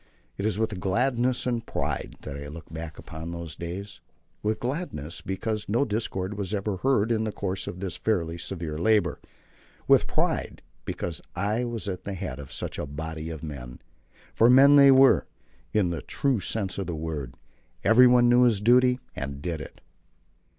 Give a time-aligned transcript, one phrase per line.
[0.35, 4.01] It is with gladness and pride that I look back upon those days.
[4.41, 8.79] With gladness, because no discord was ever heard in the course of this fairly severe
[8.79, 9.21] labour;
[9.87, 13.79] with pride, because I was at the head of such a body of men.
[14.33, 15.27] For men they were,
[15.71, 17.35] in the true sense of the word.
[17.83, 19.81] Everyone knew his duty, and did it.